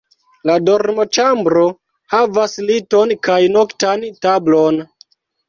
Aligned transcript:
La 0.49 0.53
dormoĉambro 0.69 1.65
havas 2.15 2.57
liton 2.71 3.15
kaj 3.29 3.37
noktan 3.59 4.09
tablon. 4.27 4.83